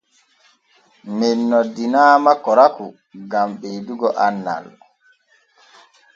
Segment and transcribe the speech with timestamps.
[1.17, 2.89] Men noddinaama korakou
[3.31, 4.65] gan ɓeedugo annal.